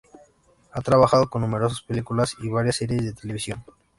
Ha 0.73 0.81
trabajado 0.81 1.29
en 1.31 1.41
numerosas 1.41 1.83
películas 1.83 2.33
y 2.39 2.49
varias 2.49 2.77
series 2.77 3.05
de 3.05 3.13
televisión. 3.13 3.63